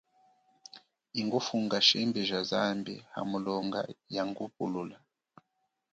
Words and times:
Ingufunga 1.19 1.77
shimbi 1.87 2.21
ja 2.29 2.41
zambi, 2.49 2.95
hamulonga, 3.13 3.81
yangupulula. 4.15 4.97